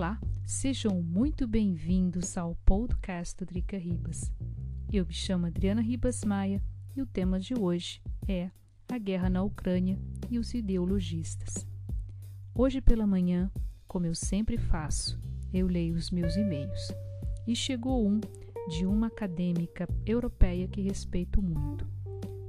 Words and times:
Olá, 0.00 0.18
sejam 0.46 1.02
muito 1.02 1.46
bem-vindos 1.46 2.38
ao 2.38 2.54
podcast 2.64 3.36
do 3.36 3.44
Drica 3.44 3.76
Ribas. 3.76 4.32
Eu 4.90 5.04
me 5.04 5.12
chamo 5.12 5.44
Adriana 5.44 5.82
Ribas 5.82 6.24
Maia 6.24 6.64
e 6.96 7.02
o 7.02 7.06
tema 7.06 7.38
de 7.38 7.52
hoje 7.52 8.00
é 8.26 8.50
a 8.88 8.96
guerra 8.96 9.28
na 9.28 9.42
Ucrânia 9.42 9.98
e 10.30 10.38
os 10.38 10.54
ideologistas. 10.54 11.66
Hoje 12.54 12.80
pela 12.80 13.06
manhã, 13.06 13.52
como 13.86 14.06
eu 14.06 14.14
sempre 14.14 14.56
faço, 14.56 15.20
eu 15.52 15.66
leio 15.66 15.94
os 15.96 16.10
meus 16.10 16.34
e-mails 16.34 16.90
e 17.46 17.54
chegou 17.54 18.08
um 18.08 18.20
de 18.70 18.86
uma 18.86 19.08
acadêmica 19.08 19.86
europeia 20.06 20.66
que 20.66 20.80
respeito 20.80 21.42
muito. 21.42 21.86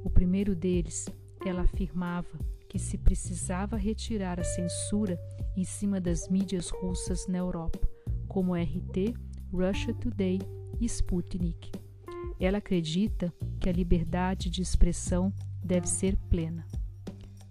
O 0.06 0.10
primeiro 0.10 0.56
deles, 0.56 1.06
ela 1.46 1.64
afirmava 1.64 2.40
que 2.72 2.80
se 2.80 2.98
precisava 2.98 3.76
retirar 3.76 4.40
a 4.40 4.46
censura 4.46 5.20
em 5.58 5.64
cima 5.66 6.00
das 6.00 6.30
mídias 6.30 6.70
russas 6.70 7.28
na 7.28 7.38
Europa, 7.38 7.86
como 8.30 8.56
RT, 8.56 9.14
Russia 9.52 9.94
Today 9.94 10.40
e 10.80 10.86
Sputnik. 10.86 11.70
Ela 12.40 12.60
acredita 12.60 13.34
que 13.60 13.68
a 13.68 13.74
liberdade 13.74 14.50
de 14.50 14.62
expressão 14.62 15.34
deve 15.62 15.86
ser 15.86 16.16
plena. 16.30 16.66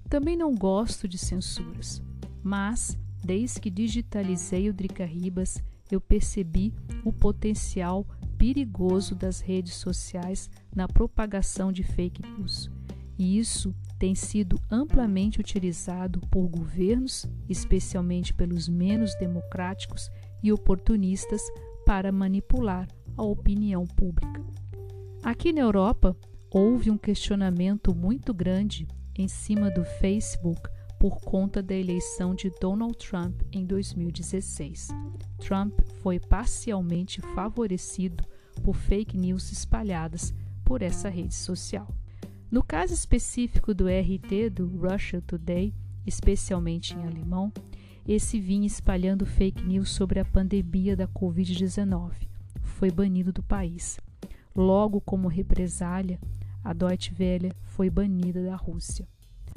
Também 0.08 0.38
não 0.38 0.54
gosto 0.54 1.06
de 1.06 1.18
censuras, 1.18 2.02
mas 2.42 2.98
desde 3.22 3.60
que 3.60 3.68
digitalizei 3.68 4.70
o 4.70 4.72
Drica 4.72 5.04
Ribas, 5.04 5.62
eu 5.90 6.00
percebi 6.00 6.72
o 7.04 7.12
potencial 7.12 8.06
perigoso 8.38 9.14
das 9.14 9.40
redes 9.40 9.74
sociais 9.74 10.48
na 10.74 10.88
propagação 10.88 11.70
de 11.70 11.82
fake 11.82 12.22
news. 12.22 12.70
E 13.20 13.36
isso 13.36 13.74
tem 13.98 14.14
sido 14.14 14.58
amplamente 14.70 15.40
utilizado 15.40 16.22
por 16.30 16.48
governos, 16.48 17.26
especialmente 17.46 18.32
pelos 18.32 18.66
menos 18.66 19.14
democráticos 19.16 20.10
e 20.42 20.50
oportunistas, 20.50 21.42
para 21.84 22.10
manipular 22.10 22.88
a 23.18 23.22
opinião 23.22 23.86
pública. 23.86 24.42
Aqui 25.22 25.52
na 25.52 25.60
Europa, 25.60 26.16
houve 26.50 26.90
um 26.90 26.96
questionamento 26.96 27.94
muito 27.94 28.32
grande 28.32 28.88
em 29.14 29.28
cima 29.28 29.70
do 29.70 29.84
Facebook 29.84 30.70
por 30.98 31.20
conta 31.20 31.62
da 31.62 31.74
eleição 31.74 32.34
de 32.34 32.50
Donald 32.58 32.96
Trump 32.96 33.42
em 33.52 33.66
2016. 33.66 34.88
Trump 35.38 35.78
foi 36.02 36.18
parcialmente 36.18 37.20
favorecido 37.34 38.24
por 38.62 38.74
fake 38.74 39.18
news 39.18 39.52
espalhadas 39.52 40.32
por 40.64 40.80
essa 40.80 41.10
rede 41.10 41.34
social. 41.34 41.86
No 42.50 42.64
caso 42.64 42.92
específico 42.92 43.72
do 43.72 43.86
RT, 43.86 44.50
do 44.50 44.66
Russia 44.66 45.22
Today, 45.24 45.72
especialmente 46.04 46.96
em 46.96 47.06
alemão, 47.06 47.52
esse 48.08 48.40
vinha 48.40 48.66
espalhando 48.66 49.24
fake 49.24 49.64
news 49.64 49.90
sobre 49.90 50.18
a 50.18 50.24
pandemia 50.24 50.96
da 50.96 51.06
Covid-19. 51.06 52.10
Foi 52.60 52.90
banido 52.90 53.32
do 53.32 53.40
país. 53.40 54.00
Logo, 54.52 55.00
como 55.00 55.28
represália, 55.28 56.18
a 56.64 56.72
Deutsche 56.72 57.14
Welle 57.16 57.52
foi 57.62 57.88
banida 57.88 58.42
da 58.42 58.56
Rússia. 58.56 59.06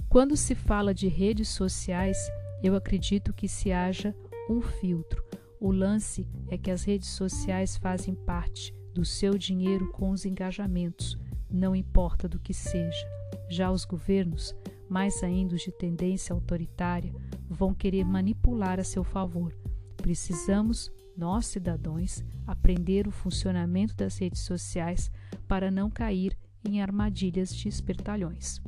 Quando 0.08 0.38
se 0.38 0.54
fala 0.54 0.94
de 0.94 1.08
redes 1.08 1.50
sociais, 1.50 2.18
eu 2.62 2.76
acredito 2.76 3.34
que 3.34 3.48
se 3.48 3.72
haja 3.72 4.16
um 4.48 4.62
filtro. 4.62 5.24
O 5.60 5.72
lance 5.72 6.28
é 6.48 6.60
que 6.60 6.70
as 6.70 6.84
redes 6.84 7.10
sociais 7.10 7.76
fazem 7.76 8.14
parte 8.14 8.72
do 8.94 9.04
seu 9.04 9.36
dinheiro 9.36 9.90
com 9.92 10.12
os 10.12 10.26
engajamentos, 10.26 11.18
não 11.54 11.76
importa 11.76 12.28
do 12.28 12.40
que 12.40 12.54
seja. 12.54 13.08
Já 13.48 13.72
os 13.72 13.86
governos, 13.86 14.56
mais 14.90 15.22
ainda 15.24 15.56
os 15.56 15.62
de 15.62 15.72
tendência 15.72 16.34
autoritária, 16.34 17.14
vão 17.48 17.74
querer 17.74 18.04
manipular 18.04 18.80
a 18.80 18.84
seu 18.84 19.04
favor. 19.04 19.56
Precisamos, 19.98 20.92
nós 21.16 21.46
cidadãos, 21.46 22.24
aprender 22.48 23.08
o 23.08 23.12
funcionamento 23.12 23.96
das 23.96 24.18
redes 24.18 24.42
sociais 24.42 25.12
para 25.48 25.70
não 25.70 25.90
cair 25.90 26.36
em 26.68 26.82
armadilhas 26.82 27.56
de 27.56 27.68
espertalhões. 27.68 28.60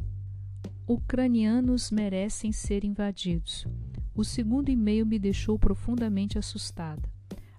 Ucranianos 0.88 1.90
merecem 1.90 2.52
ser 2.52 2.84
invadidos. 2.84 3.66
O 4.14 4.24
segundo 4.24 4.70
e-mail 4.70 5.06
me 5.06 5.18
deixou 5.18 5.58
profundamente 5.58 6.38
assustada. 6.38 7.09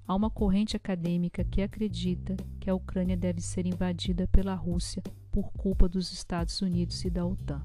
Há 0.07 0.15
uma 0.15 0.31
corrente 0.31 0.77
acadêmica 0.77 1.43
que 1.43 1.61
acredita 1.61 2.37
que 2.61 2.71
a 2.71 2.75
Ucrânia 2.75 3.17
deve 3.17 3.41
ser 3.41 3.67
invadida 3.67 4.29
pela 4.29 4.55
Rússia 4.55 5.03
por 5.37 5.53
culpa 5.53 5.87
dos 5.87 6.15
Estados 6.15 6.63
Unidos 6.63 7.05
e 7.05 7.11
da 7.11 7.23
OTAN. 7.23 7.63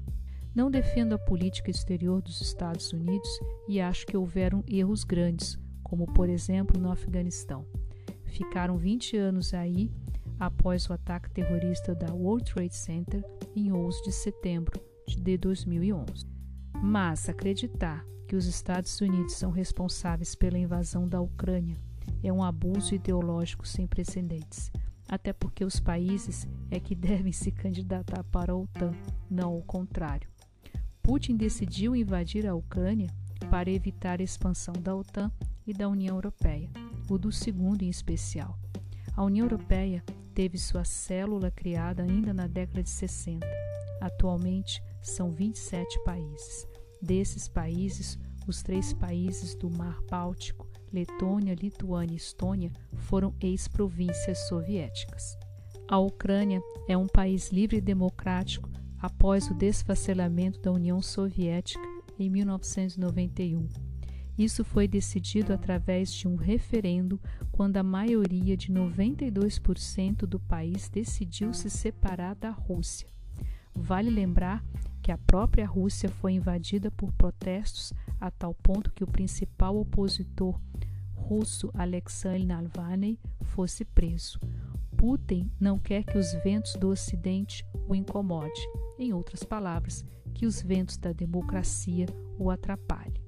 Não 0.54 0.70
defendo 0.70 1.14
a 1.14 1.18
política 1.18 1.70
exterior 1.70 2.20
dos 2.20 2.42
Estados 2.42 2.92
Unidos 2.92 3.30
e 3.66 3.80
acho 3.80 4.04
que 4.04 4.14
houveram 4.14 4.62
erros 4.68 5.04
grandes, 5.04 5.58
como 5.82 6.04
por 6.12 6.28
exemplo 6.28 6.78
no 6.78 6.92
Afeganistão. 6.92 7.64
Ficaram 8.26 8.76
20 8.76 9.16
anos 9.16 9.54
aí 9.54 9.90
após 10.38 10.90
o 10.90 10.92
ataque 10.92 11.30
terrorista 11.30 11.94
da 11.94 12.12
World 12.12 12.52
Trade 12.52 12.76
Center 12.76 13.24
em 13.56 13.72
11 13.72 14.02
de 14.02 14.12
setembro 14.12 14.78
de 15.08 15.38
2011. 15.38 16.26
Mas 16.74 17.26
acreditar 17.26 18.04
que 18.28 18.36
os 18.36 18.44
Estados 18.44 19.00
Unidos 19.00 19.32
são 19.32 19.50
responsáveis 19.50 20.34
pela 20.34 20.58
invasão 20.58 21.08
da 21.08 21.22
Ucrânia 21.22 21.80
é 22.22 22.32
um 22.32 22.42
abuso 22.42 22.94
ideológico 22.94 23.66
sem 23.66 23.86
precedentes, 23.86 24.70
até 25.12 25.30
porque 25.30 25.62
os 25.62 25.78
países 25.78 26.48
é 26.70 26.80
que 26.80 26.94
devem 26.94 27.34
se 27.34 27.52
candidatar 27.52 28.24
para 28.24 28.52
a 28.52 28.56
OTAN, 28.56 28.92
não 29.30 29.58
o 29.58 29.62
contrário. 29.62 30.26
Putin 31.02 31.36
decidiu 31.36 31.94
invadir 31.94 32.46
a 32.46 32.54
Ucrânia 32.54 33.10
para 33.50 33.70
evitar 33.70 34.20
a 34.20 34.24
expansão 34.24 34.72
da 34.72 34.96
OTAN 34.96 35.30
e 35.66 35.74
da 35.74 35.86
União 35.86 36.16
Europeia, 36.16 36.70
o 37.10 37.18
do 37.18 37.30
segundo 37.30 37.82
em 37.82 37.90
especial. 37.90 38.58
A 39.14 39.22
União 39.22 39.44
Europeia 39.44 40.02
teve 40.32 40.56
sua 40.56 40.82
célula 40.82 41.50
criada 41.50 42.04
ainda 42.04 42.32
na 42.32 42.46
década 42.46 42.82
de 42.82 42.88
60. 42.88 43.46
Atualmente 44.00 44.82
são 45.02 45.30
27 45.30 46.02
países. 46.04 46.66
Desses 47.02 47.48
países, 47.48 48.18
os 48.46 48.62
três 48.62 48.94
países 48.94 49.54
do 49.54 49.68
Mar 49.68 50.00
Báltico 50.08 50.71
Letônia, 50.92 51.54
Lituânia 51.54 52.14
e 52.14 52.16
Estônia 52.16 52.70
foram 52.96 53.34
ex-províncias 53.40 54.46
soviéticas. 54.48 55.38
A 55.88 55.98
Ucrânia 55.98 56.60
é 56.88 56.96
um 56.96 57.06
país 57.06 57.50
livre 57.50 57.78
e 57.78 57.80
democrático 57.80 58.68
após 59.00 59.50
o 59.50 59.54
desfacelamento 59.54 60.60
da 60.60 60.70
União 60.70 61.00
Soviética 61.00 61.82
em 62.18 62.30
1991. 62.30 63.68
Isso 64.36 64.64
foi 64.64 64.88
decidido 64.88 65.52
através 65.52 66.12
de 66.12 66.26
um 66.26 66.36
referendo 66.36 67.20
quando 67.50 67.76
a 67.76 67.82
maioria 67.82 68.56
de 68.56 68.72
92% 68.72 70.26
do 70.26 70.38
país 70.40 70.88
decidiu 70.88 71.52
se 71.52 71.68
separar 71.68 72.34
da 72.34 72.50
Rússia. 72.50 73.08
Vale 73.74 74.10
lembrar 74.10 74.64
que 75.02 75.10
a 75.10 75.18
própria 75.18 75.66
Rússia 75.66 76.08
foi 76.08 76.32
invadida 76.32 76.90
por 76.90 77.12
protestos 77.12 77.92
a 78.20 78.30
tal 78.30 78.54
ponto 78.54 78.92
que 78.92 79.02
o 79.02 79.06
principal 79.06 79.76
opositor 79.76 80.58
russo 81.22 81.70
Alexei 81.72 82.44
Navalny 82.44 83.18
fosse 83.42 83.84
preso. 83.84 84.38
Putin 84.96 85.50
não 85.58 85.78
quer 85.78 86.04
que 86.04 86.18
os 86.18 86.32
ventos 86.44 86.74
do 86.74 86.88
Ocidente 86.88 87.64
o 87.88 87.94
incomode, 87.94 88.60
em 88.98 89.12
outras 89.12 89.42
palavras, 89.42 90.04
que 90.34 90.46
os 90.46 90.60
ventos 90.60 90.96
da 90.96 91.12
democracia 91.12 92.06
o 92.38 92.50
atrapalhem. 92.50 93.22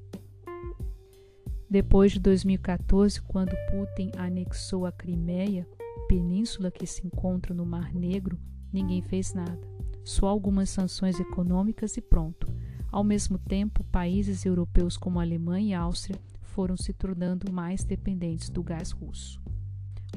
Depois 1.71 2.13
de 2.13 2.21
2014, 2.21 3.23
quando 3.23 3.57
Putin 3.71 4.11
anexou 4.17 4.87
a 4.87 4.93
Crimeia, 4.93 5.67
península 6.07 6.71
que 6.71 6.87
se 6.87 7.07
encontra 7.07 7.55
no 7.55 7.65
Mar 7.65 7.93
Negro, 7.93 8.39
ninguém 8.73 9.03
fez 9.03 9.33
nada. 9.33 9.61
Só 10.05 10.27
algumas 10.27 10.69
sanções 10.69 11.19
econômicas 11.19 11.97
e 11.97 12.03
pronto. 12.03 12.47
Ao 12.93 13.03
mesmo 13.03 13.39
tempo, 13.39 13.83
países 13.85 14.45
europeus 14.45 14.97
como 14.97 15.19
Alemanha 15.19 15.71
e 15.71 15.75
Áustria 15.75 16.21
foram 16.55 16.77
se 16.77 16.93
tornando 16.93 17.53
mais 17.53 17.83
dependentes 17.83 18.49
do 18.49 18.63
gás 18.63 18.93
russo. 18.93 19.43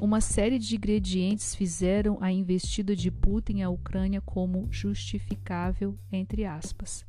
Uma 0.00 0.20
série 0.20 0.56
de 0.56 0.76
ingredientes 0.76 1.52
fizeram 1.52 2.16
a 2.20 2.30
investida 2.30 2.94
de 2.94 3.10
Putin 3.10 3.62
à 3.62 3.68
Ucrânia 3.68 4.20
como 4.20 4.68
justificável, 4.70 5.98
entre 6.12 6.44
aspas. 6.44 7.04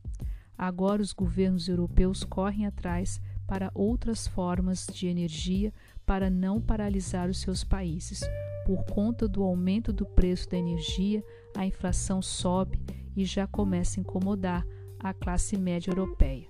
Agora 0.57 0.99
os 0.99 1.13
governos 1.13 1.69
europeus 1.69 2.23
correm 2.23 2.65
atrás 2.65 3.21
para 3.45 3.71
outras 3.75 4.27
formas 4.27 4.87
de 4.91 5.07
energia 5.07 5.71
para 6.07 6.31
não 6.31 6.59
paralisar 6.59 7.29
os 7.29 7.39
seus 7.39 7.63
países. 7.63 8.21
Por 8.65 8.83
conta 8.85 9.27
do 9.27 9.43
aumento 9.43 9.93
do 9.93 10.07
preço 10.07 10.49
da 10.49 10.57
energia, 10.57 11.23
a 11.55 11.67
inflação 11.67 12.19
sobe 12.19 12.79
e 13.15 13.23
já 13.23 13.45
começa 13.45 13.99
a 13.99 14.01
incomodar 14.01 14.65
a 14.99 15.13
classe 15.13 15.55
média 15.55 15.91
europeia. 15.91 16.47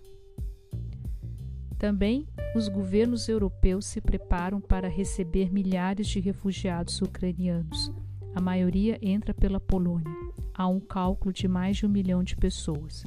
Também 1.77 2.25
os 2.55 2.67
governos 2.67 3.29
europeus 3.29 3.85
se 3.85 4.01
preparam 4.01 4.59
para 4.59 4.87
receber 4.87 5.51
milhares 5.51 6.07
de 6.07 6.19
refugiados 6.19 7.01
ucranianos. 7.01 7.91
A 8.35 8.41
maioria 8.41 8.97
entra 9.01 9.33
pela 9.33 9.59
Polônia. 9.59 10.11
Há 10.53 10.67
um 10.67 10.79
cálculo 10.79 11.31
de 11.31 11.47
mais 11.47 11.77
de 11.77 11.85
um 11.85 11.89
milhão 11.89 12.23
de 12.23 12.35
pessoas. 12.35 13.05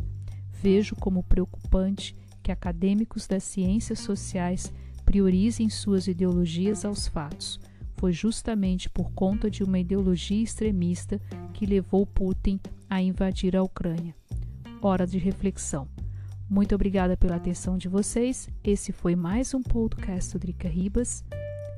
Vejo 0.50 0.94
como 0.96 1.22
preocupante 1.22 2.16
que 2.42 2.50
acadêmicos 2.52 3.26
das 3.26 3.42
ciências 3.44 4.00
sociais 4.00 4.72
Priorizem 5.04 5.68
suas 5.68 6.06
ideologias 6.06 6.84
aos 6.84 7.06
fatos. 7.06 7.60
Foi 7.96 8.12
justamente 8.12 8.88
por 8.88 9.12
conta 9.12 9.50
de 9.50 9.62
uma 9.62 9.78
ideologia 9.78 10.42
extremista 10.42 11.20
que 11.52 11.66
levou 11.66 12.06
Putin 12.06 12.58
a 12.88 13.00
invadir 13.02 13.56
a 13.56 13.62
Ucrânia. 13.62 14.14
Hora 14.80 15.06
de 15.06 15.18
reflexão. 15.18 15.86
Muito 16.52 16.74
obrigada 16.74 17.16
pela 17.16 17.36
atenção 17.36 17.78
de 17.78 17.88
vocês. 17.88 18.46
Esse 18.62 18.92
foi 18.92 19.16
mais 19.16 19.54
um 19.54 19.62
podcast 19.62 20.34
do 20.34 20.38
Drica 20.38 20.68
Ribas. 20.68 21.24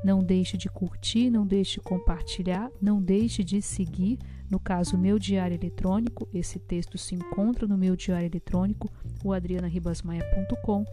Não 0.04 0.18
deixe 0.20 0.56
de 0.56 0.68
curtir, 0.68 1.30
não 1.30 1.46
deixe 1.46 1.74
de 1.74 1.80
compartilhar, 1.80 2.72
não 2.82 3.00
deixe 3.00 3.44
de 3.44 3.62
seguir. 3.62 4.18
No 4.50 4.58
caso, 4.58 4.98
meu 4.98 5.16
diário 5.16 5.54
eletrônico. 5.54 6.28
Esse 6.34 6.58
texto 6.58 6.98
se 6.98 7.14
encontra 7.14 7.68
no 7.68 7.78
meu 7.78 7.94
diário 7.94 8.26
eletrônico, 8.26 8.90
o 9.22 9.32
adrianaribasmaia.com. 9.32 10.84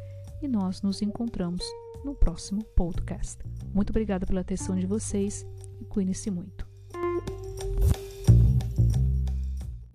E 0.43 0.47
nós 0.47 0.83
nos 0.83 1.01
encontramos 1.01 1.65
no 2.05 2.13
próximo 2.13 2.63
podcast. 2.75 3.39
Muito 3.73 3.89
obrigada 3.89 4.27
pela 4.27 4.41
atenção 4.41 4.75
de 4.75 4.85
vocês 4.85 5.43
e 5.79 5.85
cuide-se 5.85 6.29
muito. 6.29 6.70